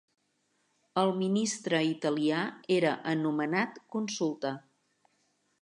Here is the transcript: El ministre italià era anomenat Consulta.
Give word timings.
El 1.01 1.13
ministre 1.19 1.83
italià 1.89 2.41
era 2.79 2.97
anomenat 3.15 3.81
Consulta. 3.97 4.57